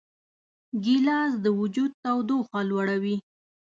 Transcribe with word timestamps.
ګیلاس 0.83 1.33
د 1.43 1.45
وجود 1.59 1.91
تودوخه 2.03 2.59
لوړوي. 2.69 3.17